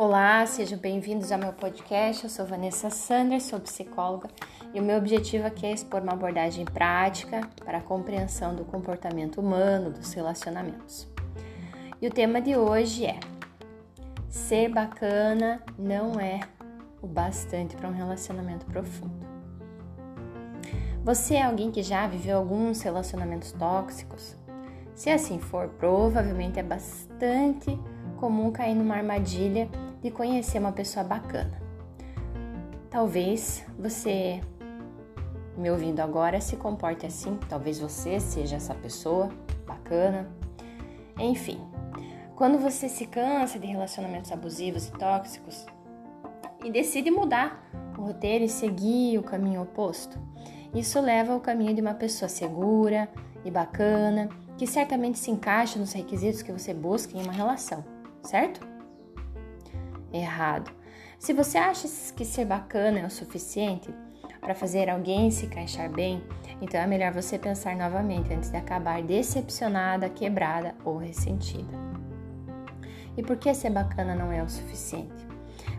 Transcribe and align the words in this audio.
Olá, 0.00 0.46
sejam 0.46 0.78
bem-vindos 0.78 1.32
ao 1.32 1.40
meu 1.40 1.52
podcast. 1.52 2.22
Eu 2.22 2.30
sou 2.30 2.46
Vanessa 2.46 2.88
Sanders, 2.88 3.42
sou 3.42 3.58
psicóloga 3.58 4.28
e 4.72 4.78
o 4.78 4.82
meu 4.82 4.96
objetivo 4.96 5.44
aqui 5.44 5.66
é 5.66 5.72
expor 5.72 6.00
uma 6.02 6.12
abordagem 6.12 6.64
prática 6.64 7.40
para 7.64 7.78
a 7.78 7.80
compreensão 7.80 8.54
do 8.54 8.64
comportamento 8.64 9.40
humano, 9.40 9.90
dos 9.90 10.12
relacionamentos. 10.12 11.08
E 12.00 12.06
o 12.06 12.12
tema 12.12 12.40
de 12.40 12.56
hoje 12.56 13.06
é: 13.06 13.18
ser 14.28 14.68
bacana 14.68 15.60
não 15.76 16.20
é 16.20 16.38
o 17.02 17.08
bastante 17.08 17.74
para 17.74 17.88
um 17.88 17.92
relacionamento 17.92 18.66
profundo. 18.66 19.26
Você 21.02 21.34
é 21.34 21.42
alguém 21.42 21.72
que 21.72 21.82
já 21.82 22.06
viveu 22.06 22.38
alguns 22.38 22.82
relacionamentos 22.82 23.50
tóxicos? 23.50 24.36
Se 24.94 25.10
assim 25.10 25.40
for, 25.40 25.66
provavelmente 25.70 26.60
é 26.60 26.62
bastante 26.62 27.76
comum 28.18 28.52
cair 28.52 28.76
numa 28.76 28.94
armadilha 28.94 29.68
de 30.02 30.10
conhecer 30.10 30.58
uma 30.58 30.72
pessoa 30.72 31.04
bacana. 31.04 31.60
Talvez 32.90 33.64
você, 33.78 34.40
me 35.56 35.70
ouvindo 35.70 36.00
agora, 36.00 36.40
se 36.40 36.56
comporte 36.56 37.04
assim, 37.06 37.38
talvez 37.48 37.78
você 37.78 38.18
seja 38.18 38.56
essa 38.56 38.74
pessoa 38.74 39.30
bacana. 39.66 40.28
Enfim, 41.18 41.60
quando 42.34 42.58
você 42.58 42.88
se 42.88 43.06
cansa 43.06 43.58
de 43.58 43.66
relacionamentos 43.66 44.32
abusivos 44.32 44.86
e 44.88 44.92
tóxicos 44.92 45.66
e 46.64 46.70
decide 46.70 47.10
mudar 47.10 47.68
o 47.98 48.02
roteiro 48.02 48.44
e 48.44 48.48
seguir 48.48 49.18
o 49.18 49.22
caminho 49.22 49.62
oposto, 49.62 50.18
isso 50.74 51.00
leva 51.00 51.32
ao 51.32 51.40
caminho 51.40 51.74
de 51.74 51.80
uma 51.80 51.94
pessoa 51.94 52.28
segura 52.28 53.08
e 53.44 53.50
bacana, 53.50 54.28
que 54.56 54.66
certamente 54.66 55.18
se 55.18 55.30
encaixa 55.30 55.78
nos 55.78 55.92
requisitos 55.92 56.42
que 56.42 56.52
você 56.52 56.72
busca 56.72 57.16
em 57.16 57.22
uma 57.22 57.32
relação, 57.32 57.84
certo? 58.22 58.77
Errado. 60.12 60.70
Se 61.18 61.32
você 61.32 61.58
acha 61.58 61.88
que 62.14 62.24
ser 62.24 62.44
bacana 62.44 63.00
é 63.00 63.06
o 63.06 63.10
suficiente 63.10 63.92
para 64.40 64.54
fazer 64.54 64.88
alguém 64.88 65.30
se 65.30 65.46
encaixar 65.46 65.90
bem, 65.90 66.22
então 66.60 66.80
é 66.80 66.86
melhor 66.86 67.12
você 67.12 67.38
pensar 67.38 67.76
novamente 67.76 68.32
antes 68.32 68.50
de 68.50 68.56
acabar 68.56 69.02
decepcionada, 69.02 70.08
quebrada 70.08 70.74
ou 70.84 70.96
ressentida. 70.96 71.76
E 73.16 73.22
por 73.22 73.36
que 73.36 73.52
ser 73.52 73.70
bacana 73.70 74.14
não 74.14 74.30
é 74.30 74.42
o 74.42 74.48
suficiente? 74.48 75.26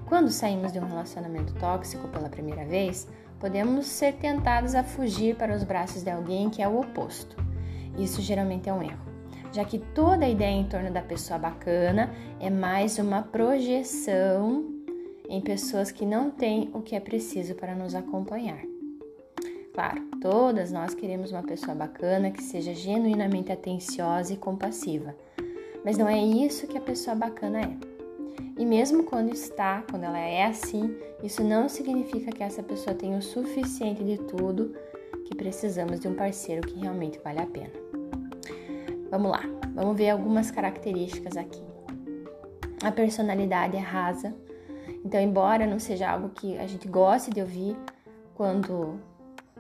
Quando 0.05 0.29
saímos 0.29 0.73
de 0.73 0.79
um 0.79 0.87
relacionamento 0.87 1.53
tóxico 1.53 2.07
pela 2.09 2.29
primeira 2.29 2.65
vez, 2.65 3.07
podemos 3.39 3.85
ser 3.85 4.13
tentados 4.15 4.75
a 4.75 4.83
fugir 4.83 5.35
para 5.35 5.55
os 5.55 5.63
braços 5.63 6.03
de 6.03 6.09
alguém 6.09 6.49
que 6.49 6.61
é 6.61 6.67
o 6.67 6.81
oposto. 6.81 7.37
Isso 7.97 8.21
geralmente 8.21 8.67
é 8.67 8.73
um 8.73 8.83
erro 8.83 9.08
já 9.51 9.65
que 9.65 9.79
toda 9.79 10.25
a 10.25 10.29
ideia 10.29 10.55
em 10.55 10.67
torno 10.67 10.91
da 10.91 11.01
pessoa 11.01 11.39
bacana 11.39 12.13
é 12.39 12.49
mais 12.49 12.99
uma 12.99 13.21
projeção 13.21 14.65
em 15.27 15.41
pessoas 15.41 15.91
que 15.91 16.05
não 16.05 16.29
têm 16.29 16.69
o 16.73 16.81
que 16.81 16.95
é 16.95 16.99
preciso 16.99 17.55
para 17.55 17.75
nos 17.75 17.95
acompanhar. 17.95 18.61
Claro, 19.73 20.01
todas 20.19 20.71
nós 20.71 20.93
queremos 20.93 21.31
uma 21.31 21.43
pessoa 21.43 21.75
bacana 21.75 22.31
que 22.31 22.43
seja 22.43 22.73
genuinamente 22.73 23.51
atenciosa 23.51 24.33
e 24.33 24.37
compassiva, 24.37 25.15
mas 25.85 25.97
não 25.97 26.07
é 26.07 26.19
isso 26.19 26.67
que 26.67 26.77
a 26.77 26.81
pessoa 26.81 27.15
bacana 27.15 27.61
é. 27.61 27.99
E 28.57 28.65
mesmo 28.65 29.03
quando 29.03 29.31
está, 29.31 29.83
quando 29.89 30.03
ela 30.03 30.19
é 30.19 30.45
assim, 30.45 30.93
isso 31.23 31.43
não 31.43 31.69
significa 31.69 32.31
que 32.31 32.43
essa 32.43 32.61
pessoa 32.61 32.93
tenha 32.93 33.17
o 33.17 33.21
suficiente 33.21 34.03
de 34.03 34.17
tudo 34.17 34.75
que 35.25 35.35
precisamos 35.35 35.99
de 35.99 36.07
um 36.07 36.15
parceiro 36.15 36.67
que 36.67 36.77
realmente 36.77 37.19
vale 37.23 37.39
a 37.39 37.45
pena. 37.45 37.78
Vamos 39.11 39.31
lá, 39.31 39.41
vamos 39.73 39.97
ver 39.97 40.11
algumas 40.11 40.51
características 40.51 41.35
aqui. 41.35 41.63
A 42.83 42.91
personalidade 42.91 43.75
é 43.75 43.79
rasa, 43.79 44.33
então, 45.03 45.19
embora 45.19 45.65
não 45.65 45.79
seja 45.79 46.09
algo 46.09 46.29
que 46.29 46.57
a 46.57 46.67
gente 46.67 46.87
goste 46.87 47.31
de 47.31 47.41
ouvir, 47.41 47.75
quando 48.35 48.99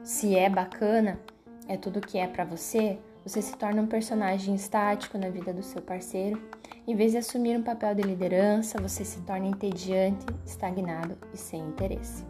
se 0.03 0.35
é 0.35 0.49
bacana, 0.49 1.19
é 1.67 1.77
tudo 1.77 2.01
que 2.01 2.17
é 2.17 2.27
para 2.27 2.43
você, 2.43 2.97
você 3.23 3.41
se 3.41 3.55
torna 3.55 3.81
um 3.81 3.87
personagem 3.87 4.55
estático 4.55 5.17
na 5.17 5.29
vida 5.29 5.53
do 5.53 5.63
seu 5.63 5.81
parceiro. 5.81 6.41
Em 6.87 6.95
vez 6.95 7.11
de 7.11 7.17
assumir 7.17 7.57
um 7.57 7.63
papel 7.63 7.93
de 7.95 8.01
liderança, 8.01 8.81
você 8.81 9.05
se 9.05 9.21
torna 9.21 9.47
entediante, 9.47 10.25
estagnado 10.45 11.17
e 11.33 11.37
sem 11.37 11.61
interesse. 11.61 12.25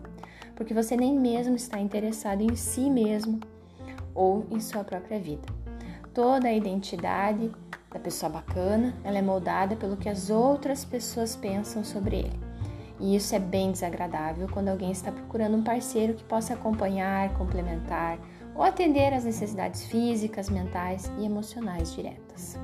Porque 0.55 0.73
você 0.73 0.97
nem 0.97 1.17
mesmo 1.17 1.55
está 1.55 1.79
interessado 1.79 2.41
em 2.41 2.55
si 2.55 2.89
mesmo 2.89 3.39
ou 4.13 4.45
em 4.51 4.59
sua 4.59 4.83
própria 4.83 5.19
vida 5.19 5.58
toda 6.19 6.49
a 6.49 6.53
identidade 6.53 7.49
da 7.89 7.97
pessoa 7.97 8.29
bacana, 8.29 8.93
ela 9.05 9.17
é 9.17 9.21
moldada 9.21 9.77
pelo 9.77 9.95
que 9.95 10.09
as 10.09 10.29
outras 10.29 10.83
pessoas 10.83 11.33
pensam 11.33 11.81
sobre 11.81 12.17
ele. 12.17 12.39
E 12.99 13.15
isso 13.15 13.33
é 13.33 13.39
bem 13.39 13.71
desagradável 13.71 14.45
quando 14.51 14.67
alguém 14.67 14.91
está 14.91 15.13
procurando 15.13 15.55
um 15.55 15.63
parceiro 15.63 16.13
que 16.13 16.23
possa 16.25 16.55
acompanhar, 16.55 17.33
complementar 17.37 18.19
ou 18.53 18.63
atender 18.63 19.13
às 19.13 19.23
necessidades 19.23 19.85
físicas, 19.85 20.49
mentais 20.49 21.09
e 21.17 21.25
emocionais 21.25 21.95
diretas. 21.95 22.59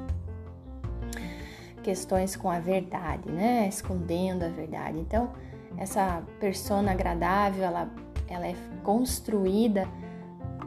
Questões 1.82 2.36
com 2.36 2.50
a 2.50 2.60
verdade, 2.60 3.32
né? 3.32 3.70
Escondendo 3.70 4.44
a 4.44 4.50
verdade. 4.50 5.00
Então, 5.00 5.32
essa 5.78 6.22
persona 6.42 6.92
agradável, 6.92 7.64
ela, 7.64 7.90
ela 8.28 8.48
é 8.48 8.56
construída 8.84 9.88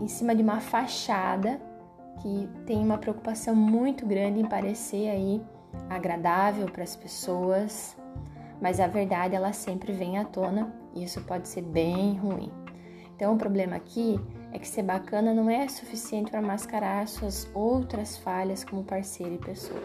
em 0.01 0.09
cima 0.09 0.35
de 0.35 0.43
uma 0.43 0.59
fachada 0.59 1.68
que 2.21 2.49
tem 2.67 2.79
uma 2.79 2.99
preocupação 2.99 3.55
muito 3.55 4.07
grande 4.07 4.41
em 4.41 4.49
parecer 4.49 5.09
aí 5.09 5.43
agradável 5.89 6.67
para 6.67 6.83
as 6.83 6.97
pessoas, 6.97 7.97
mas 8.61 8.81
a 8.81 8.87
verdade 8.87 9.35
ela 9.35 9.53
sempre 9.53 9.93
vem 9.93 10.19
à 10.19 10.25
tona 10.25 10.73
e 10.95 11.05
isso 11.05 11.21
pode 11.23 11.49
ser 11.49 11.63
bem 11.63 12.17
ruim. 12.19 12.51
Então 13.15 13.35
o 13.35 13.39
problema 13.39 13.77
aqui 13.77 14.21
é 14.53 14.59
que 14.59 14.67
ser 14.67 14.83
bacana 14.83 15.35
não 15.35 15.51
é 15.51 15.67
suficiente 15.69 16.31
para 16.31 16.41
mascarar 16.41 17.07
suas 17.09 17.49
outras 17.55 18.17
falhas 18.17 18.65
como 18.65 18.85
parceiro 18.85 19.35
e 19.35 19.39
pessoa. 19.39 19.83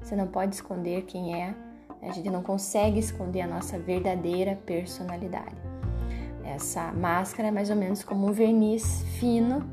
Você 0.00 0.14
não 0.14 0.26
pode 0.26 0.54
esconder 0.54 1.02
quem 1.04 1.40
é, 1.40 1.54
a 2.02 2.12
gente 2.12 2.28
não 2.28 2.42
consegue 2.42 2.98
esconder 2.98 3.40
a 3.40 3.46
nossa 3.46 3.78
verdadeira 3.78 4.54
personalidade. 4.66 5.56
Essa 6.44 6.92
máscara 6.92 7.48
é 7.48 7.50
mais 7.50 7.70
ou 7.70 7.76
menos 7.76 8.04
como 8.04 8.26
um 8.26 8.32
verniz 8.32 9.02
fino 9.18 9.64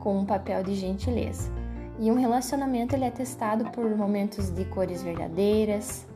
com 0.00 0.18
um 0.18 0.24
papel 0.24 0.64
de 0.64 0.74
gentileza. 0.74 1.50
E 1.98 2.10
um 2.10 2.14
relacionamento 2.14 2.96
ele 2.96 3.04
é 3.04 3.10
testado 3.10 3.70
por 3.70 3.88
momentos 3.94 4.50
de 4.50 4.64
cores 4.64 5.02
verdadeiras, 5.02 6.06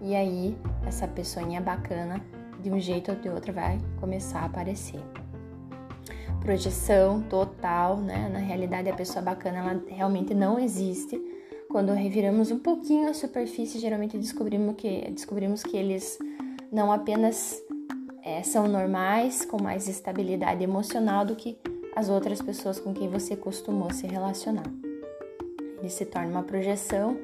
e 0.00 0.14
aí 0.14 0.56
essa 0.86 1.06
pessoinha 1.08 1.60
bacana, 1.60 2.24
de 2.62 2.70
um 2.70 2.78
jeito 2.78 3.10
ou 3.10 3.18
de 3.18 3.28
outro, 3.28 3.52
vai 3.52 3.78
começar 4.00 4.40
a 4.40 4.44
aparecer. 4.46 5.00
Projeção 6.40 7.22
total, 7.22 7.96
né? 7.96 8.28
Na 8.32 8.38
realidade, 8.38 8.88
a 8.88 8.94
pessoa 8.94 9.20
bacana 9.20 9.58
ela 9.58 9.82
realmente 9.88 10.32
não 10.32 10.58
existe. 10.60 11.20
Quando 11.68 11.92
reviramos 11.92 12.52
um 12.52 12.58
pouquinho 12.58 13.08
a 13.08 13.14
superfície, 13.14 13.80
geralmente 13.80 14.16
descobrimos 14.16 14.76
que, 14.76 15.10
descobrimos 15.10 15.62
que 15.64 15.76
eles 15.76 16.18
não 16.70 16.92
apenas 16.92 17.60
é, 18.22 18.42
são 18.42 18.68
normais, 18.68 19.44
com 19.44 19.60
mais 19.60 19.88
estabilidade 19.88 20.62
emocional 20.62 21.24
do 21.24 21.34
que 21.34 21.58
as 21.96 22.10
outras 22.10 22.42
pessoas 22.42 22.78
com 22.78 22.92
quem 22.92 23.08
você 23.08 23.34
costumou 23.34 23.90
se 23.90 24.06
relacionar. 24.06 24.70
Ele 25.78 25.88
se 25.88 26.04
torna 26.04 26.28
uma 26.28 26.42
projeção 26.42 27.16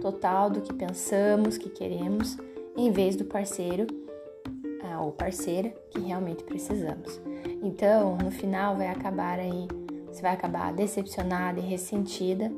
total 0.00 0.50
do 0.50 0.60
que 0.60 0.74
pensamos, 0.74 1.56
que 1.56 1.70
queremos, 1.70 2.36
em 2.76 2.90
vez 2.90 3.14
do 3.14 3.24
parceiro 3.24 3.86
ah, 4.82 5.00
ou 5.00 5.12
parceira 5.12 5.72
que 5.90 6.00
realmente 6.00 6.42
precisamos. 6.42 7.20
Então, 7.62 8.16
no 8.16 8.32
final, 8.32 8.76
vai 8.76 8.88
acabar 8.88 9.38
aí, 9.38 9.68
você 10.08 10.20
vai 10.20 10.32
acabar 10.32 10.72
decepcionada 10.72 11.60
e 11.60 11.62
ressentida, 11.62 12.50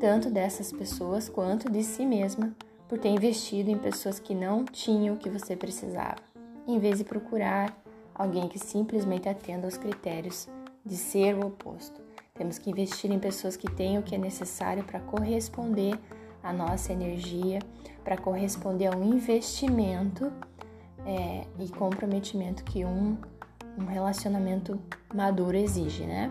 tanto 0.00 0.28
dessas 0.28 0.72
pessoas 0.72 1.28
quanto 1.28 1.70
de 1.70 1.84
si 1.84 2.04
mesma, 2.04 2.52
por 2.88 2.98
ter 2.98 3.08
investido 3.08 3.70
em 3.70 3.78
pessoas 3.78 4.18
que 4.18 4.34
não 4.34 4.64
tinham 4.64 5.14
o 5.14 5.18
que 5.18 5.30
você 5.30 5.54
precisava, 5.54 6.16
em 6.66 6.78
vez 6.80 6.98
de 6.98 7.04
procurar 7.04 7.80
alguém 8.14 8.48
que 8.48 8.58
simplesmente 8.58 9.28
atenda 9.28 9.66
aos 9.66 9.76
critérios 9.76 10.48
de 10.88 10.96
ser 10.96 11.34
o 11.34 11.46
oposto. 11.46 12.00
Temos 12.34 12.58
que 12.58 12.70
investir 12.70 13.10
em 13.12 13.18
pessoas 13.18 13.56
que 13.56 13.70
têm 13.70 13.98
o 13.98 14.02
que 14.02 14.14
é 14.14 14.18
necessário 14.18 14.82
para 14.84 14.98
corresponder 15.00 15.98
à 16.42 16.52
nossa 16.52 16.92
energia, 16.92 17.58
para 18.02 18.16
corresponder 18.16 18.86
a 18.86 18.96
um 18.96 19.04
investimento 19.04 20.32
é, 21.04 21.44
e 21.58 21.68
comprometimento 21.68 22.64
que 22.64 22.84
um, 22.84 23.18
um 23.76 23.84
relacionamento 23.84 24.80
maduro 25.12 25.56
exige, 25.56 26.04
né? 26.04 26.30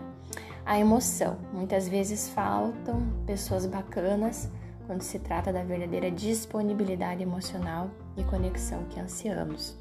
A 0.66 0.78
emoção. 0.78 1.38
Muitas 1.52 1.88
vezes 1.88 2.28
faltam 2.28 3.00
pessoas 3.26 3.64
bacanas 3.64 4.50
quando 4.86 5.02
se 5.02 5.18
trata 5.18 5.52
da 5.52 5.62
verdadeira 5.62 6.10
disponibilidade 6.10 7.22
emocional 7.22 7.90
e 8.16 8.24
conexão 8.24 8.84
que 8.90 8.98
ansiamos. 8.98 9.77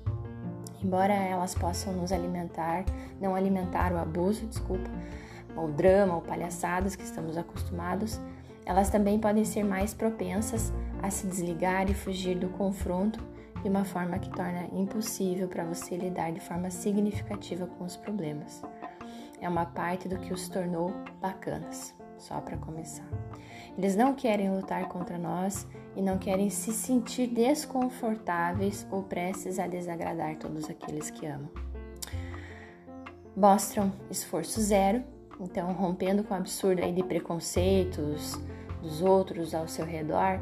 Embora 0.84 1.14
elas 1.14 1.56
possam 1.56 1.94
nos 1.94 2.12
alimentar, 2.12 2.86
não 3.20 3.36
alimentar 3.36 3.92
o 3.92 3.98
abuso, 3.98 4.46
desculpa, 4.46 4.90
ou 5.56 5.68
drama 5.68 6.16
ou 6.16 6.22
palhaçadas 6.22 6.96
que 6.96 7.04
estamos 7.04 7.38
acostumados, 7.38 8.20
elas 8.66 8.90
também 8.90 9.18
podem 9.18 9.44
ser 9.44 9.64
mais 9.64 9.94
propensas 9.94 10.74
a 11.02 11.10
se 11.10 11.26
desligar 11.26 11.90
e 11.90 11.94
fugir 11.94 12.38
do 12.38 12.50
confronto 12.50 13.24
de 13.62 13.70
uma 13.70 13.86
forma 13.86 14.20
que 14.20 14.30
torna 14.30 14.68
impossível 14.72 15.48
para 15.48 15.64
você 15.64 15.98
lidar 15.98 16.32
de 16.32 16.40
forma 16.40 16.70
significativa 16.70 17.66
com 17.66 17.86
os 17.86 17.96
problemas. 17.96 18.62
É 19.42 19.48
uma 19.48 19.66
parte 19.66 20.08
do 20.08 20.18
que 20.18 20.34
os 20.34 20.48
tornou 20.50 20.94
bacanas, 21.22 21.96
só 22.18 22.40
para 22.40 22.58
começar. 22.58 23.08
Eles 23.78 23.96
não 23.96 24.14
querem 24.14 24.50
lutar 24.54 24.88
contra 24.88 25.18
nós 25.18 25.68
e 25.98 26.02
não 26.02 26.20
querem 26.20 26.48
se 26.52 26.72
sentir 26.72 27.26
desconfortáveis 27.26 28.86
ou 28.92 29.02
prestes 29.02 29.58
a 29.58 29.66
desagradar 29.66 30.36
todos 30.36 30.70
aqueles 30.70 31.10
que 31.10 31.26
amam. 31.26 31.50
Mostram 33.36 33.92
esforço 34.10 34.62
zero, 34.62 35.04
então 35.40 35.74
rompendo 35.74 36.24
com 36.24 36.36
o 36.36 36.38
absurdo 36.38 36.84
aí 36.84 36.94
de 36.94 37.04
preconceitos 37.04 38.40
dos 38.80 39.02
outros 39.02 39.56
ao 39.56 39.68
seu 39.68 39.86
redor, 39.86 40.40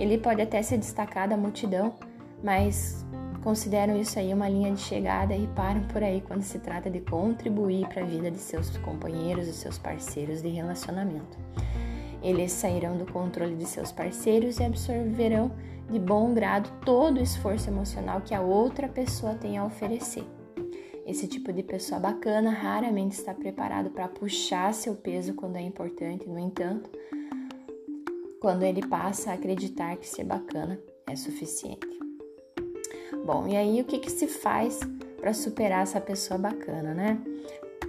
ele 0.00 0.18
pode 0.18 0.42
até 0.42 0.60
se 0.62 0.76
destacar 0.76 1.28
da 1.28 1.36
multidão, 1.36 1.94
mas 2.42 3.06
consideram 3.44 3.96
isso 3.96 4.18
aí 4.18 4.34
uma 4.34 4.48
linha 4.48 4.72
de 4.72 4.80
chegada 4.80 5.34
e 5.34 5.46
param 5.48 5.82
por 5.84 6.02
aí 6.02 6.20
quando 6.20 6.42
se 6.42 6.58
trata 6.58 6.90
de 6.90 7.00
contribuir 7.00 7.86
para 7.86 8.02
a 8.02 8.06
vida 8.06 8.32
de 8.32 8.38
seus 8.38 8.76
companheiros 8.78 9.46
e 9.46 9.52
seus 9.52 9.78
parceiros 9.78 10.42
de 10.42 10.48
relacionamento. 10.48 11.38
Eles 12.22 12.52
sairão 12.52 12.96
do 12.96 13.10
controle 13.10 13.54
de 13.54 13.66
seus 13.66 13.92
parceiros 13.92 14.58
e 14.58 14.64
absorverão 14.64 15.52
de 15.90 15.98
bom 15.98 16.34
grado 16.34 16.70
todo 16.84 17.18
o 17.18 17.22
esforço 17.22 17.70
emocional 17.70 18.20
que 18.20 18.34
a 18.34 18.40
outra 18.40 18.88
pessoa 18.88 19.34
tem 19.34 19.56
a 19.56 19.64
oferecer. 19.64 20.24
Esse 21.06 21.26
tipo 21.26 21.52
de 21.52 21.62
pessoa 21.62 21.98
bacana 21.98 22.50
raramente 22.50 23.14
está 23.14 23.32
preparado 23.32 23.88
para 23.90 24.08
puxar 24.08 24.74
seu 24.74 24.94
peso 24.94 25.32
quando 25.32 25.56
é 25.56 25.62
importante, 25.62 26.28
no 26.28 26.38
entanto, 26.38 26.90
quando 28.40 28.62
ele 28.62 28.86
passa 28.86 29.30
a 29.30 29.34
acreditar 29.34 29.96
que 29.96 30.06
ser 30.06 30.24
bacana 30.24 30.78
é 31.06 31.16
suficiente. 31.16 31.86
Bom, 33.24 33.46
e 33.48 33.56
aí 33.56 33.80
o 33.80 33.84
que, 33.84 33.98
que 33.98 34.10
se 34.10 34.26
faz 34.26 34.80
para 35.18 35.32
superar 35.32 35.82
essa 35.82 36.00
pessoa 36.00 36.38
bacana, 36.38 36.94
né? 36.94 37.18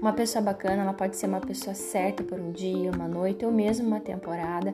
Uma 0.02 0.14
pessoa 0.14 0.42
bacana, 0.42 0.84
ela 0.84 0.94
pode 0.94 1.18
ser 1.18 1.28
uma 1.28 1.42
pessoa 1.42 1.74
certa 1.74 2.24
por 2.24 2.40
um 2.40 2.54
dia, 2.54 2.90
uma 2.90 3.08
noite 3.08 3.46
ou 3.46 3.52
mesmo 3.52 3.86
uma 3.86 4.00
temporada. 4.00 4.74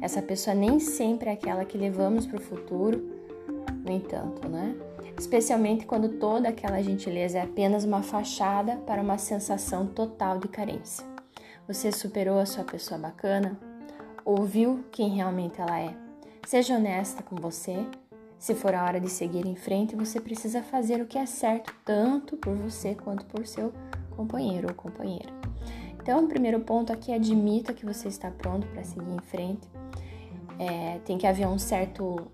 Essa 0.00 0.20
pessoa 0.20 0.52
nem 0.52 0.80
sempre 0.80 1.30
é 1.30 1.34
aquela 1.34 1.64
que 1.64 1.78
levamos 1.78 2.26
para 2.26 2.38
o 2.38 2.42
futuro, 2.42 3.00
no 3.84 3.92
entanto, 3.92 4.48
né? 4.48 4.74
Especialmente 5.16 5.86
quando 5.86 6.18
toda 6.18 6.48
aquela 6.48 6.82
gentileza 6.82 7.38
é 7.38 7.42
apenas 7.42 7.84
uma 7.84 8.02
fachada 8.02 8.76
para 8.78 9.00
uma 9.00 9.16
sensação 9.16 9.86
total 9.86 10.38
de 10.38 10.48
carência. 10.48 11.06
Você 11.68 11.92
superou 11.92 12.40
a 12.40 12.46
sua 12.46 12.64
pessoa 12.64 12.98
bacana? 12.98 13.56
Ouviu 14.24 14.84
quem 14.90 15.10
realmente 15.10 15.60
ela 15.60 15.78
é? 15.78 15.94
Seja 16.44 16.74
honesta 16.74 17.22
com 17.22 17.36
você 17.36 17.86
se 18.44 18.54
for 18.54 18.74
a 18.74 18.84
hora 18.84 19.00
de 19.00 19.08
seguir 19.08 19.46
em 19.46 19.56
frente, 19.56 19.96
você 19.96 20.20
precisa 20.20 20.62
fazer 20.62 21.00
o 21.00 21.06
que 21.06 21.16
é 21.16 21.24
certo, 21.24 21.74
tanto 21.82 22.36
por 22.36 22.54
você 22.54 22.94
quanto 22.94 23.24
por 23.24 23.46
seu 23.46 23.72
companheiro 24.14 24.68
ou 24.68 24.74
companheira. 24.74 25.32
Então, 26.00 26.24
o 26.24 26.28
primeiro 26.28 26.60
ponto 26.60 26.92
aqui 26.92 27.12
é 27.12 27.14
admita 27.14 27.72
que 27.72 27.86
você 27.86 28.08
está 28.08 28.30
pronto 28.30 28.66
para 28.68 28.84
seguir 28.84 29.10
em 29.10 29.20
frente. 29.20 29.66
É, 30.58 30.98
tem 31.04 31.16
que 31.16 31.26
haver 31.26 31.46
um 31.46 31.58
certo, 31.58 32.30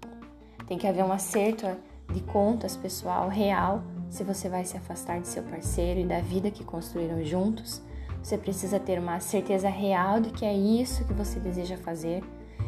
tem 0.67 0.77
que 0.77 0.87
haver 0.87 1.05
um 1.05 1.13
acerto 1.13 1.67
de 2.13 2.21
contas 2.21 2.77
pessoal 2.77 3.29
real 3.29 3.83
se 4.09 4.25
você 4.25 4.49
vai 4.49 4.65
se 4.65 4.77
afastar 4.77 5.21
de 5.21 5.29
seu 5.29 5.43
parceiro 5.45 6.01
e 6.01 6.05
da 6.05 6.21
vida 6.21 6.51
que 6.51 6.65
construíram 6.65 7.25
juntos. 7.25 7.81
Você 8.23 8.37
precisa 8.37 8.79
ter 8.79 8.99
uma 8.99 9.21
certeza 9.21 9.69
real 9.69 10.21
de 10.21 10.31
que 10.31 10.45
é 10.45 10.53
isso 10.53 11.05
que 11.05 11.15
você 11.15 11.39
deseja 11.39 11.77
fazer 11.77 12.23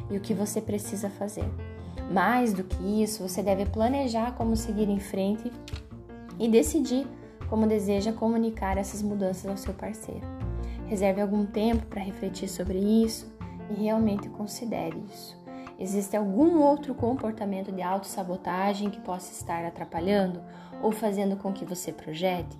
e 0.08 0.17
o 0.17 0.20
que 0.20 0.32
você 0.32 0.61
precisa 0.61 1.11
fazer. 1.11 1.44
Mais 2.11 2.53
do 2.53 2.65
que 2.65 3.03
isso, 3.03 3.26
você 3.26 3.43
deve 3.43 3.67
planejar 3.67 4.32
como 4.37 4.56
seguir 4.56 4.88
em 4.88 5.00
frente 5.00 5.50
e 6.38 6.49
decidir 6.49 7.06
como 7.53 7.67
deseja 7.67 8.15
comunicar 8.15 8.79
essas 8.79 9.03
mudanças 9.03 9.45
ao 9.45 9.59
seu 9.59 9.75
parceiro. 9.75 10.27
Reserve 10.87 11.21
algum 11.21 11.45
tempo 11.45 11.85
para 11.85 12.01
refletir 12.01 12.49
sobre 12.49 12.79
isso 12.79 13.31
e 13.69 13.75
realmente 13.83 14.27
considere 14.31 14.99
isso. 15.13 15.39
Existe 15.79 16.17
algum 16.17 16.63
outro 16.63 16.95
comportamento 16.95 17.71
de 17.71 17.83
autossabotagem 17.83 18.89
que 18.89 19.03
possa 19.03 19.35
estar 19.35 19.67
atrapalhando 19.67 20.41
ou 20.83 20.93
fazendo 20.93 21.37
com 21.37 21.53
que 21.53 21.67
você 21.67 21.93
projete? 21.93 22.59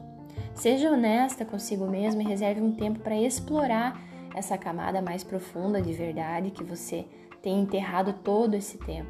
Seja 0.53 0.91
honesta 0.91 1.43
consigo 1.43 1.87
mesmo 1.87 2.21
e 2.21 2.27
reserve 2.27 2.61
um 2.61 2.73
tempo 2.73 3.01
para 3.01 3.17
explorar 3.17 3.99
essa 4.35 4.59
camada 4.59 5.01
mais 5.01 5.25
profunda 5.25 5.81
de 5.81 5.95
verdade 5.95 6.51
que 6.51 6.63
você 6.63 7.07
tem 7.41 7.63
enterrado 7.63 8.13
todo 8.23 8.53
esse 8.53 8.77
tempo. 8.77 9.09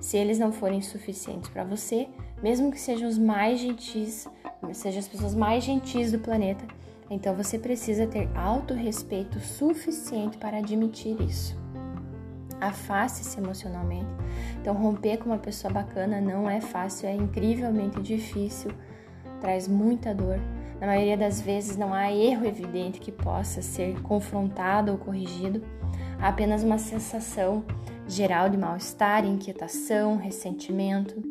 Se 0.00 0.16
eles 0.16 0.40
não 0.40 0.50
forem 0.50 0.82
suficientes 0.82 1.48
para 1.48 1.62
você, 1.62 2.08
mesmo 2.42 2.72
que 2.72 2.80
sejam 2.80 3.08
os 3.08 3.16
mais 3.16 3.60
gentis, 3.60 4.28
sejam 4.72 5.00
as 5.00 5.08
pessoas 5.08 5.34
mais 5.34 5.64
gentis 5.64 6.12
do 6.12 6.18
planeta, 6.18 6.64
então 7.10 7.34
você 7.34 7.58
precisa 7.58 8.06
ter 8.06 8.28
autorrespeito 8.36 9.40
suficiente 9.40 10.38
para 10.38 10.58
admitir 10.58 11.20
isso. 11.20 11.58
Afaste-se 12.60 13.38
emocionalmente. 13.38 14.10
Então, 14.60 14.74
romper 14.74 15.16
com 15.16 15.30
uma 15.30 15.38
pessoa 15.38 15.72
bacana 15.72 16.20
não 16.20 16.48
é 16.48 16.60
fácil, 16.60 17.08
é 17.08 17.14
incrivelmente 17.14 18.00
difícil, 18.00 18.70
traz 19.40 19.66
muita 19.66 20.14
dor. 20.14 20.38
Na 20.78 20.86
maioria 20.86 21.16
das 21.16 21.40
vezes, 21.40 21.76
não 21.76 21.92
há 21.92 22.12
erro 22.12 22.46
evidente 22.46 23.00
que 23.00 23.10
possa 23.10 23.60
ser 23.60 24.00
confrontado 24.02 24.92
ou 24.92 24.98
corrigido, 24.98 25.62
há 26.20 26.28
apenas 26.28 26.62
uma 26.62 26.78
sensação 26.78 27.64
geral 28.06 28.48
de 28.48 28.56
mal-estar, 28.56 29.24
inquietação, 29.24 30.16
ressentimento. 30.16 31.22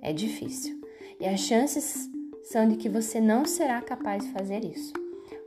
É 0.00 0.12
difícil. 0.12 0.80
E 1.20 1.26
as 1.26 1.40
chances 1.40 2.10
são 2.46 2.66
de 2.66 2.76
que 2.76 2.88
você 2.88 3.20
não 3.20 3.44
será 3.44 3.80
capaz 3.82 4.24
de 4.24 4.32
fazer 4.32 4.64
isso. 4.64 4.92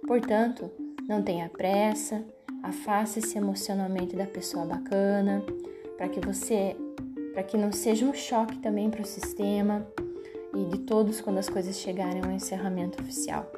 Portanto, 0.05 0.69
não 1.07 1.23
tenha 1.23 1.49
pressa, 1.49 2.23
afaste-se 2.61 3.37
emocionalmente 3.37 4.15
da 4.15 4.25
pessoa 4.25 4.65
bacana, 4.65 5.43
para 5.97 6.07
que 6.07 6.19
você, 6.19 6.75
para 7.33 7.43
que 7.43 7.57
não 7.57 7.71
seja 7.71 8.05
um 8.05 8.13
choque 8.13 8.59
também 8.59 8.89
para 8.89 9.01
o 9.01 9.05
sistema 9.05 9.87
e 10.55 10.65
de 10.65 10.79
todos 10.79 11.21
quando 11.21 11.37
as 11.37 11.49
coisas 11.49 11.77
chegarem 11.77 12.21
ao 12.23 12.31
encerramento 12.31 13.01
oficial. 13.01 13.51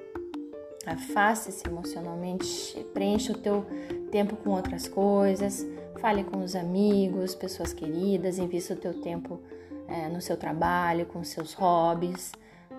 Afaste-se 0.85 1.67
emocionalmente, 1.67 2.85
preencha 2.93 3.33
o 3.33 3.37
teu 3.37 3.65
tempo 4.11 4.35
com 4.35 4.51
outras 4.51 4.87
coisas, 4.87 5.65
Fale 6.01 6.23
com 6.23 6.43
os 6.43 6.55
amigos, 6.55 7.35
pessoas 7.35 7.73
queridas, 7.73 8.39
invista 8.39 8.73
o 8.73 8.75
teu 8.75 8.91
tempo 8.91 9.39
é, 9.87 10.09
no 10.09 10.19
seu 10.19 10.35
trabalho, 10.35 11.05
com 11.05 11.23
seus 11.23 11.53
hobbies. 11.53 12.31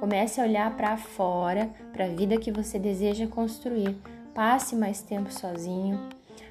Comece 0.02 0.40
a 0.40 0.44
olhar 0.44 0.76
para 0.76 0.96
fora, 0.96 1.70
para 1.92 2.06
a 2.06 2.08
vida 2.08 2.36
que 2.36 2.50
você 2.50 2.76
deseja 2.76 3.28
construir. 3.28 3.96
Passe 4.34 4.74
mais 4.74 5.00
tempo 5.00 5.32
sozinho. 5.32 6.08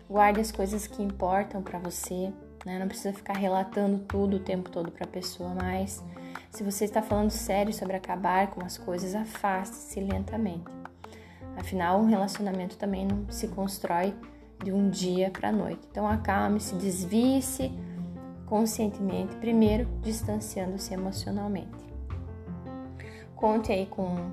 Guarde 0.09 0.39
as 0.39 0.53
coisas 0.53 0.87
que 0.87 1.03
importam 1.03 1.61
para 1.61 1.77
você. 1.77 2.31
Né? 2.65 2.79
Não 2.79 2.87
precisa 2.87 3.11
ficar 3.11 3.35
relatando 3.35 3.99
tudo 4.07 4.37
o 4.37 4.39
tempo 4.39 4.69
todo 4.69 4.89
para 4.89 5.03
a 5.03 5.07
pessoa, 5.07 5.53
mas 5.53 6.01
se 6.49 6.63
você 6.63 6.85
está 6.85 7.01
falando 7.01 7.29
sério 7.29 7.73
sobre 7.73 7.97
acabar 7.97 8.51
com 8.51 8.63
as 8.63 8.77
coisas, 8.77 9.13
afaste-se 9.13 9.99
lentamente. 9.99 10.71
Afinal, 11.57 11.99
um 11.99 12.05
relacionamento 12.05 12.77
também 12.77 13.05
não 13.05 13.29
se 13.29 13.49
constrói 13.49 14.13
de 14.63 14.71
um 14.71 14.89
dia 14.89 15.29
para 15.29 15.49
a 15.49 15.51
noite. 15.51 15.85
Então 15.91 16.07
acalme-se, 16.07 16.73
desvie-se 16.75 17.69
conscientemente, 18.45 19.35
primeiro 19.35 19.89
distanciando-se 20.01 20.93
emocionalmente. 20.93 21.90
Conte 23.41 23.71
aí 23.71 23.87
com 23.87 24.31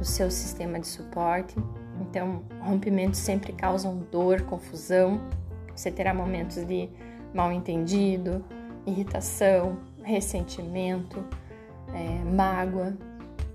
o 0.00 0.04
seu 0.04 0.30
sistema 0.30 0.78
de 0.78 0.86
suporte. 0.86 1.56
Então, 2.00 2.44
rompimentos 2.60 3.18
sempre 3.18 3.52
causam 3.52 3.98
dor, 4.12 4.42
confusão. 4.42 5.20
Você 5.74 5.90
terá 5.90 6.14
momentos 6.14 6.64
de 6.64 6.88
mal 7.34 7.50
entendido, 7.50 8.44
irritação, 8.86 9.76
ressentimento, 10.04 11.24
é, 11.92 12.24
mágoa, 12.32 12.96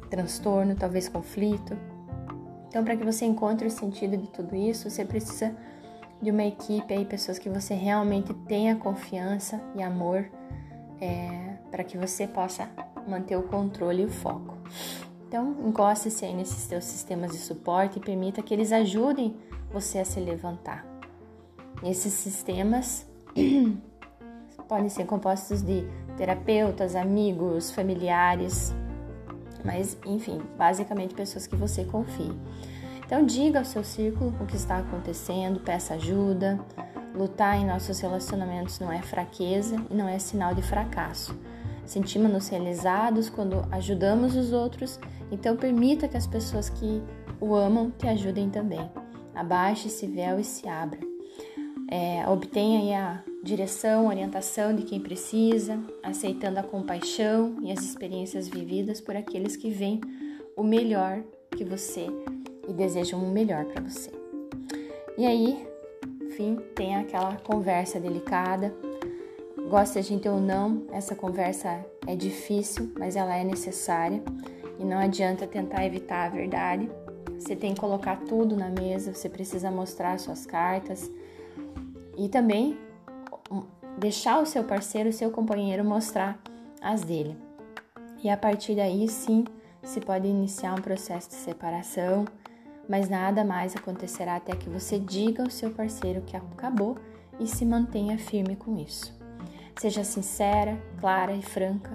transtorno, 0.10 0.76
talvez 0.76 1.08
conflito. 1.08 1.78
Então, 2.68 2.84
para 2.84 2.98
que 2.98 3.06
você 3.06 3.24
encontre 3.24 3.66
o 3.66 3.72
sentido 3.72 4.18
de 4.18 4.28
tudo 4.28 4.54
isso, 4.54 4.90
você 4.90 5.06
precisa 5.06 5.56
de 6.22 6.30
uma 6.30 6.44
equipe 6.44 6.94
aí, 6.94 7.06
pessoas 7.06 7.40
que 7.40 7.48
você 7.48 7.74
realmente 7.74 8.34
tenha 8.34 8.76
confiança 8.76 9.62
e 9.76 9.82
amor 9.82 10.30
é, 11.00 11.54
para 11.72 11.86
que 11.86 11.98
você 11.98 12.28
possa 12.28 12.68
manter 13.08 13.36
o 13.36 13.44
controle 13.44 14.04
e 14.04 14.06
o 14.06 14.10
foco. 14.10 14.58
Então, 15.28 15.56
encoste-se 15.66 16.26
aí 16.26 16.34
nesses 16.34 16.64
seus 16.64 16.84
sistemas 16.84 17.32
de 17.32 17.38
suporte 17.38 17.98
e 17.98 18.02
permita 18.02 18.42
que 18.42 18.54
eles 18.54 18.72
ajudem 18.72 19.36
você 19.72 20.00
a 20.00 20.06
se 20.06 20.20
levantar. 20.20 20.86
Esses 21.84 22.14
sistemas 22.14 23.06
podem 24.70 24.90
ser 24.90 25.06
compostos 25.06 25.62
de 25.64 25.88
terapeutas, 26.18 26.96
amigos, 26.96 27.72
familiares, 27.72 28.74
mas 29.66 29.98
enfim, 30.06 30.40
basicamente 30.58 31.16
pessoas 31.16 31.48
que 31.48 31.56
você 31.56 31.84
confie. 31.84 32.32
Então, 33.06 33.26
diga 33.26 33.60
ao 33.60 33.66
seu 33.66 33.84
círculo 33.84 34.34
o 34.40 34.46
que 34.46 34.56
está 34.56 34.78
acontecendo, 34.78 35.60
peça 35.60 35.96
ajuda. 35.96 36.60
Lutar 37.16 37.58
em 37.58 37.66
nossos 37.66 38.00
relacionamentos 38.00 38.80
não 38.80 38.92
é 38.92 39.02
fraqueza 39.02 39.76
e 39.90 39.94
não 39.94 40.08
é 40.08 40.18
sinal 40.18 40.56
de 40.56 40.62
fracasso. 40.62 41.36
Sentimos-nos 41.86 42.48
realizados 42.48 43.30
quando 43.30 43.66
ajudamos 43.72 44.36
os 44.36 44.54
outros, 44.54 45.00
então 45.32 45.56
permita 45.56 46.08
que 46.08 46.18
as 46.18 46.28
pessoas 46.28 46.70
que 46.70 47.02
o 47.40 47.56
amam 47.56 47.92
te 47.92 48.08
ajudem 48.08 48.50
também. 48.50 48.90
Abaixe 49.36 49.88
esse 49.88 50.08
véu 50.08 50.40
e 50.40 50.44
se 50.44 50.68
abra. 50.68 51.00
É, 51.90 52.28
obtenha 52.28 53.24
a 53.26 53.32
direção, 53.44 54.08
orientação 54.08 54.74
de 54.74 54.84
quem 54.84 55.00
precisa, 55.00 55.80
aceitando 56.02 56.60
a 56.60 56.64
compaixão 56.64 57.58
e 57.62 57.72
as 57.72 57.84
experiências 57.84 58.48
vividas 58.48 59.02
por 59.02 59.16
aqueles 59.16 59.56
que 59.56 59.70
veem 59.70 60.00
o 60.56 60.64
melhor 60.64 61.22
que 61.56 61.64
você 61.64 62.08
e 62.68 62.74
desejam 62.74 63.20
o 63.20 63.30
melhor 63.30 63.66
para 63.66 63.84
você. 63.84 64.12
E 65.18 65.26
aí, 65.26 65.68
enfim, 66.22 66.58
tem 66.74 66.96
aquela 66.96 67.36
conversa 67.38 68.00
delicada. 68.00 68.74
Gosta 69.70 70.00
a 70.00 70.02
gente 70.02 70.28
ou 70.28 70.40
não, 70.40 70.84
essa 70.92 71.16
conversa 71.16 71.84
é 72.06 72.16
difícil, 72.16 72.92
mas 72.98 73.16
ela 73.16 73.36
é 73.36 73.44
necessária 73.44 74.22
e 74.78 74.84
não 74.84 74.98
adianta 74.98 75.48
tentar 75.48 75.86
evitar 75.86 76.26
a 76.26 76.30
verdade. 76.30 76.90
Você 77.40 77.56
tem 77.56 77.74
que 77.74 77.80
colocar 77.80 78.18
tudo 78.18 78.56
na 78.56 78.70
mesa, 78.70 79.14
você 79.14 79.28
precisa 79.28 79.72
mostrar 79.72 80.20
suas 80.20 80.46
cartas 80.46 81.10
e 82.18 82.30
também 82.30 82.78
deixar 83.98 84.40
o 84.40 84.46
seu 84.46 84.64
parceiro, 84.64 85.10
o 85.10 85.14
seu 85.14 85.32
companheiro 85.32 85.84
mostrar 85.84 86.40
as 86.82 87.02
dele. 87.02 87.36
E 88.24 88.30
a 88.30 88.38
partir 88.38 88.76
daí, 88.76 89.08
sim, 89.08 89.46
se 89.82 90.00
pode 90.00 90.28
iniciar 90.28 90.74
um 90.74 90.82
processo 90.82 91.30
de 91.30 91.36
separação, 91.36 92.26
mas 92.88 93.10
nada 93.10 93.44
mais 93.44 93.76
acontecerá 93.76 94.36
até 94.36 94.56
que 94.56 94.70
você 94.70 95.00
diga 95.00 95.44
ao 95.44 95.50
seu 95.50 95.72
parceiro 95.72 96.22
que 96.22 96.36
acabou 96.36 96.98
e 97.40 97.48
se 97.48 97.66
mantenha 97.66 98.18
firme 98.18 98.56
com 98.56 98.78
isso. 98.78 99.23
Seja 99.78 100.04
sincera, 100.04 100.78
clara 101.00 101.34
e 101.34 101.42
franca, 101.42 101.92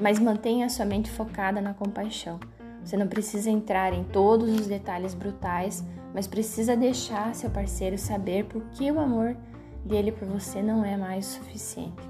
mas 0.00 0.18
mantenha 0.18 0.68
sua 0.68 0.84
mente 0.84 1.10
focada 1.10 1.60
na 1.60 1.74
compaixão. 1.74 2.40
Você 2.84 2.96
não 2.96 3.06
precisa 3.06 3.50
entrar 3.50 3.92
em 3.92 4.02
todos 4.04 4.48
os 4.48 4.66
detalhes 4.66 5.14
brutais, 5.14 5.84
mas 6.14 6.26
precisa 6.26 6.76
deixar 6.76 7.34
seu 7.34 7.50
parceiro 7.50 7.96
saber 7.96 8.44
por 8.46 8.62
que 8.70 8.90
o 8.90 8.98
amor 8.98 9.36
dele 9.84 10.10
por 10.10 10.26
você 10.26 10.62
não 10.62 10.84
é 10.84 10.96
mais 10.96 11.26
suficiente. 11.26 12.02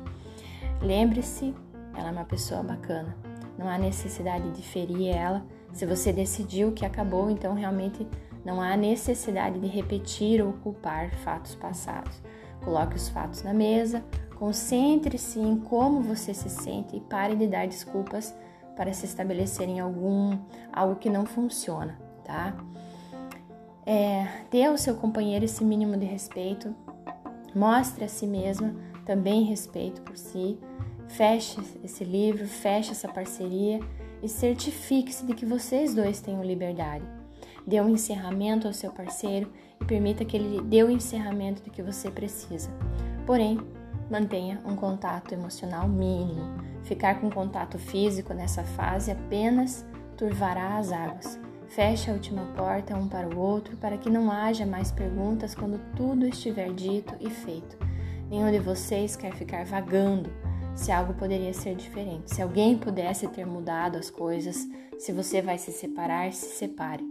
Lembre-se, 0.80 1.54
ela 1.94 2.08
é 2.08 2.12
uma 2.12 2.24
pessoa 2.24 2.62
bacana 2.62 3.14
não 3.62 3.68
há 3.68 3.78
necessidade 3.78 4.50
de 4.50 4.62
ferir 4.62 5.14
ela. 5.14 5.44
Se 5.72 5.86
você 5.86 6.12
decidiu 6.12 6.72
que 6.72 6.84
acabou, 6.84 7.30
então 7.30 7.54
realmente 7.54 8.06
não 8.44 8.60
há 8.60 8.76
necessidade 8.76 9.58
de 9.58 9.66
repetir 9.66 10.42
ou 10.42 10.52
culpar 10.54 11.14
fatos 11.18 11.54
passados. 11.54 12.20
Coloque 12.64 12.96
os 12.96 13.08
fatos 13.08 13.42
na 13.42 13.54
mesa, 13.54 14.04
concentre-se 14.42 15.38
em 15.38 15.56
como 15.56 16.02
você 16.02 16.34
se 16.34 16.50
sente 16.50 16.96
e 16.96 17.00
pare 17.00 17.36
de 17.36 17.46
dar 17.46 17.68
desculpas 17.68 18.34
para 18.74 18.92
se 18.92 19.06
estabelecer 19.06 19.68
em 19.68 19.78
algum 19.78 20.36
algo 20.72 20.96
que 20.96 21.08
não 21.08 21.24
funciona, 21.24 21.96
tá? 22.24 22.52
É, 23.86 24.26
dê 24.50 24.64
ao 24.64 24.76
seu 24.76 24.96
companheiro 24.96 25.44
esse 25.44 25.64
mínimo 25.64 25.96
de 25.96 26.06
respeito, 26.06 26.74
mostre 27.54 28.04
a 28.04 28.08
si 28.08 28.26
mesma 28.26 28.74
também 29.06 29.44
respeito 29.44 30.02
por 30.02 30.16
si 30.16 30.58
Feche 31.06 31.60
esse 31.84 32.02
livro, 32.02 32.44
feche 32.48 32.90
essa 32.90 33.06
parceria 33.06 33.78
e 34.22 34.28
certifique-se 34.28 35.24
de 35.24 35.34
que 35.34 35.46
vocês 35.46 35.94
dois 35.94 36.20
tenham 36.20 36.42
liberdade. 36.42 37.04
Dê 37.64 37.80
um 37.80 37.90
encerramento 37.90 38.66
ao 38.66 38.72
seu 38.72 38.90
parceiro 38.90 39.52
e 39.80 39.84
permita 39.84 40.24
que 40.24 40.36
ele 40.36 40.60
dê 40.62 40.82
o 40.82 40.90
encerramento 40.90 41.62
do 41.62 41.70
que 41.70 41.82
você 41.82 42.10
precisa. 42.10 42.70
Porém, 43.26 43.58
mantenha 44.10 44.60
um 44.64 44.76
contato 44.76 45.32
emocional 45.32 45.88
mínimo. 45.88 46.54
Ficar 46.82 47.20
com 47.20 47.30
contato 47.30 47.78
físico 47.78 48.34
nessa 48.34 48.62
fase 48.62 49.10
apenas 49.10 49.84
turvará 50.16 50.76
as 50.78 50.92
águas. 50.92 51.38
Feche 51.68 52.10
a 52.10 52.12
última 52.12 52.42
porta 52.54 52.94
um 52.94 53.08
para 53.08 53.28
o 53.28 53.38
outro 53.38 53.76
para 53.76 53.96
que 53.96 54.10
não 54.10 54.30
haja 54.30 54.66
mais 54.66 54.92
perguntas 54.92 55.54
quando 55.54 55.80
tudo 55.96 56.26
estiver 56.26 56.72
dito 56.72 57.14
e 57.20 57.30
feito. 57.30 57.78
Nenhum 58.28 58.50
de 58.50 58.58
vocês 58.58 59.16
quer 59.16 59.32
ficar 59.34 59.64
vagando 59.64 60.30
se 60.74 60.90
algo 60.90 61.14
poderia 61.14 61.52
ser 61.52 61.74
diferente. 61.74 62.34
Se 62.34 62.42
alguém 62.42 62.76
pudesse 62.76 63.28
ter 63.28 63.46
mudado 63.46 63.96
as 63.98 64.10
coisas, 64.10 64.68
se 64.98 65.12
você 65.12 65.40
vai 65.40 65.58
se 65.58 65.72
separar, 65.72 66.32
se 66.32 66.56
separe. 66.56 67.04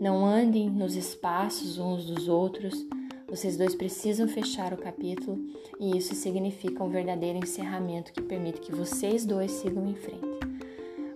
Não 0.00 0.24
andem 0.24 0.70
nos 0.70 0.94
espaços 0.94 1.78
uns 1.78 2.06
dos 2.06 2.28
outros. 2.28 2.86
Vocês 3.28 3.58
dois 3.58 3.74
precisam 3.74 4.26
fechar 4.26 4.72
o 4.72 4.76
capítulo 4.78 5.38
e 5.78 5.98
isso 5.98 6.14
significa 6.14 6.82
um 6.82 6.88
verdadeiro 6.88 7.38
encerramento 7.38 8.10
que 8.10 8.22
permite 8.22 8.58
que 8.58 8.74
vocês 8.74 9.26
dois 9.26 9.50
sigam 9.50 9.86
em 9.86 9.94
frente. 9.94 10.26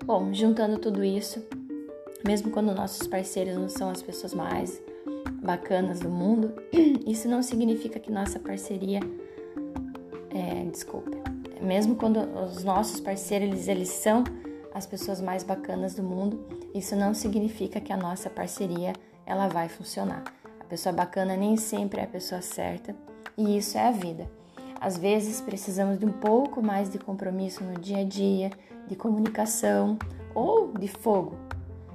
Bom, 0.04 0.32
juntando 0.34 0.78
tudo 0.78 1.02
isso, 1.02 1.42
mesmo 2.22 2.50
quando 2.50 2.74
nossos 2.74 3.06
parceiros 3.06 3.54
não 3.54 3.68
são 3.68 3.88
as 3.88 4.02
pessoas 4.02 4.34
mais 4.34 4.82
bacanas 5.42 6.00
do 6.00 6.10
mundo, 6.10 6.52
isso 7.06 7.26
não 7.28 7.42
significa 7.42 7.98
que 7.98 8.12
nossa 8.12 8.38
parceria 8.38 9.00
é, 10.28 10.64
desculpa, 10.70 11.16
mesmo 11.62 11.96
quando 11.96 12.18
os 12.18 12.62
nossos 12.62 13.00
parceiros 13.00 13.48
eles, 13.48 13.68
eles 13.68 13.88
são 13.88 14.22
as 14.74 14.84
pessoas 14.84 15.20
mais 15.20 15.42
bacanas 15.42 15.94
do 15.94 16.02
mundo, 16.02 16.44
isso 16.74 16.94
não 16.94 17.14
significa 17.14 17.80
que 17.80 17.92
a 17.92 17.96
nossa 17.96 18.28
parceria 18.28 18.92
ela 19.24 19.48
vai 19.48 19.68
funcionar. 19.68 20.41
Pessoa 20.72 20.90
bacana 20.90 21.36
nem 21.36 21.54
sempre 21.54 22.00
é 22.00 22.04
a 22.04 22.06
pessoa 22.06 22.40
certa 22.40 22.96
e 23.36 23.58
isso 23.58 23.76
é 23.76 23.88
a 23.88 23.90
vida. 23.90 24.26
Às 24.80 24.96
vezes 24.96 25.38
precisamos 25.38 25.98
de 25.98 26.06
um 26.06 26.12
pouco 26.12 26.62
mais 26.62 26.88
de 26.88 26.98
compromisso 26.98 27.62
no 27.62 27.78
dia 27.78 27.98
a 27.98 28.04
dia, 28.04 28.48
de 28.88 28.96
comunicação 28.96 29.98
ou 30.34 30.72
de 30.72 30.88
fogo. 30.88 31.36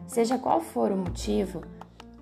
Seja 0.06 0.38
qual 0.38 0.62
for 0.62 0.92
o 0.92 0.96
motivo, 0.96 1.64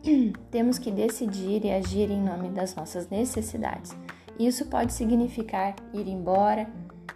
temos 0.50 0.80
que 0.80 0.90
decidir 0.92 1.66
e 1.66 1.72
agir 1.74 2.10
em 2.10 2.24
nome 2.24 2.48
das 2.48 2.74
nossas 2.74 3.10
necessidades. 3.10 3.94
Isso 4.40 4.66
pode 4.68 4.94
significar 4.94 5.76
ir 5.94 6.08
embora, 6.08 6.70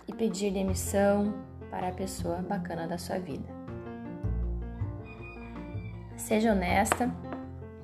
e 0.05 0.12
pedir 0.12 0.51
demissão 0.51 1.34
para 1.72 1.88
a 1.88 1.93
pessoa 1.93 2.39
bacana 2.41 2.86
da 2.89 2.98
sua 2.98 3.19
vida. 3.19 3.48
Seja 6.17 6.51
honesta 6.51 7.10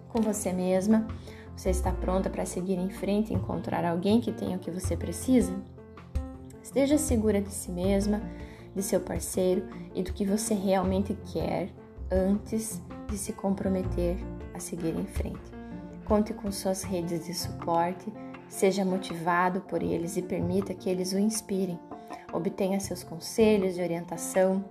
com 0.10 0.22
você 0.22 0.52
mesma. 0.52 1.08
Você 1.56 1.70
está 1.70 1.92
pronta 1.92 2.30
para 2.30 2.46
seguir 2.46 2.78
em 2.78 2.90
frente 2.90 3.32
e 3.32 3.36
encontrar 3.36 3.86
alguém 3.86 4.20
que 4.20 4.32
tenha 4.32 4.58
o 4.58 4.60
que 4.60 4.72
você 4.72 4.98
precisa? 4.98 5.54
Esteja 6.62 6.98
segura 6.98 7.42
de 7.42 7.52
si 7.52 7.72
mesma, 7.72 8.22
de 8.76 8.84
seu 8.84 9.00
parceiro 9.00 9.64
e 9.94 10.04
do 10.04 10.12
que 10.12 10.26
você 10.26 10.54
realmente 10.54 11.18
quer 11.32 11.70
antes 12.12 12.82
de 13.08 13.18
se 13.18 13.34
comprometer 13.34 14.18
a 14.54 14.60
seguir 14.60 14.96
em 14.96 15.06
frente. 15.06 15.56
Conte 16.06 16.34
com 16.34 16.52
suas 16.52 16.84
redes 16.84 17.26
de 17.26 17.34
suporte, 17.34 18.12
seja 18.50 18.84
motivado 18.84 19.62
por 19.62 19.82
eles 19.82 20.18
e 20.18 20.22
permita 20.22 20.74
que 20.74 20.90
eles 20.90 21.14
o 21.14 21.20
inspirem 21.20 21.80
obtenha 22.36 22.80
seus 22.80 23.04
conselhos 23.04 23.76
de 23.76 23.82
orientação, 23.82 24.64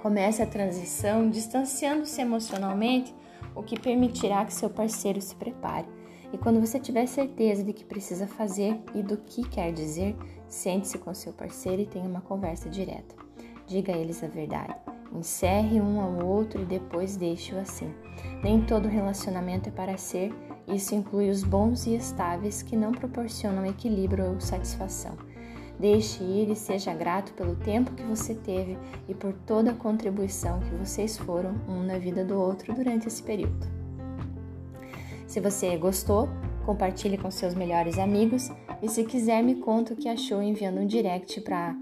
comece 0.00 0.42
a 0.42 0.46
transição 0.46 1.28
distanciando-se 1.28 2.20
emocionalmente, 2.20 3.14
o 3.54 3.62
que 3.62 3.78
permitirá 3.78 4.44
que 4.44 4.54
seu 4.54 4.70
parceiro 4.70 5.20
se 5.20 5.34
prepare. 5.34 5.86
E 6.34 6.36
quando 6.36 6.58
você 6.58 6.80
tiver 6.80 7.06
certeza 7.06 7.62
de 7.62 7.72
que 7.72 7.84
precisa 7.84 8.26
fazer 8.26 8.76
e 8.92 9.04
do 9.04 9.16
que 9.16 9.48
quer 9.48 9.72
dizer, 9.72 10.16
sente-se 10.48 10.98
com 10.98 11.14
seu 11.14 11.32
parceiro 11.32 11.82
e 11.82 11.86
tenha 11.86 12.08
uma 12.08 12.20
conversa 12.20 12.68
direta. 12.68 13.14
Diga 13.68 13.92
a 13.92 13.96
eles 13.96 14.20
a 14.24 14.26
verdade. 14.26 14.74
Encerre 15.14 15.80
um 15.80 16.00
ao 16.00 16.26
outro 16.26 16.60
e 16.60 16.64
depois 16.64 17.16
deixe-o 17.16 17.60
assim. 17.60 17.94
Nem 18.42 18.60
todo 18.60 18.88
relacionamento 18.88 19.68
é 19.68 19.72
para 19.72 19.96
ser, 19.96 20.34
isso 20.66 20.92
inclui 20.92 21.30
os 21.30 21.44
bons 21.44 21.86
e 21.86 21.94
estáveis 21.94 22.64
que 22.64 22.76
não 22.76 22.90
proporcionam 22.90 23.64
equilíbrio 23.64 24.32
ou 24.32 24.40
satisfação. 24.40 25.16
Deixe 25.78 26.24
ir 26.24 26.50
e 26.50 26.56
seja 26.56 26.92
grato 26.92 27.32
pelo 27.34 27.54
tempo 27.54 27.92
que 27.92 28.02
você 28.02 28.34
teve 28.34 28.76
e 29.08 29.14
por 29.14 29.32
toda 29.46 29.70
a 29.70 29.76
contribuição 29.76 30.58
que 30.58 30.74
vocês 30.74 31.16
foram 31.16 31.54
um 31.68 31.84
na 31.84 31.96
vida 31.96 32.24
do 32.24 32.36
outro 32.36 32.74
durante 32.74 33.06
esse 33.06 33.22
período. 33.22 33.83
Se 35.26 35.40
você 35.40 35.76
gostou, 35.76 36.28
compartilhe 36.64 37.18
com 37.18 37.28
seus 37.30 37.54
melhores 37.54 37.98
amigos 37.98 38.50
e 38.82 38.88
se 38.88 39.04
quiser 39.04 39.42
me 39.42 39.56
conta 39.56 39.94
o 39.94 39.96
que 39.96 40.08
achou 40.08 40.42
enviando 40.42 40.80
um 40.80 40.86
direct 40.86 41.40
para 41.40 41.76